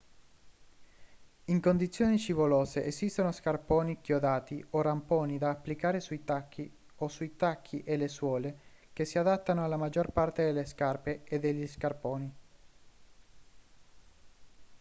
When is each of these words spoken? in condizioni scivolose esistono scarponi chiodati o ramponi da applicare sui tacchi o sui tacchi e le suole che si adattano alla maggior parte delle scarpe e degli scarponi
in 1.45 1.61
condizioni 1.61 2.17
scivolose 2.17 2.83
esistono 2.83 3.31
scarponi 3.31 4.01
chiodati 4.01 4.65
o 4.71 4.81
ramponi 4.81 5.37
da 5.37 5.51
applicare 5.51 5.99
sui 5.99 6.23
tacchi 6.23 6.67
o 6.95 7.07
sui 7.07 7.35
tacchi 7.35 7.83
e 7.83 7.97
le 7.97 8.07
suole 8.07 8.59
che 8.93 9.05
si 9.05 9.19
adattano 9.19 9.63
alla 9.63 9.77
maggior 9.77 10.09
parte 10.11 10.43
delle 10.43 10.65
scarpe 10.65 11.21
e 11.25 11.37
degli 11.39 11.67
scarponi 11.67 12.35